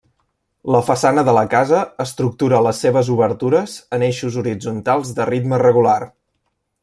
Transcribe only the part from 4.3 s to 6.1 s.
horitzontals de ritme regular.